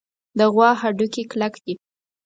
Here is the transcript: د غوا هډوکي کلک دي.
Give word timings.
د 0.37 0.39
غوا 0.53 0.69
هډوکي 0.81 1.23
کلک 1.31 1.53
دي. 1.65 1.73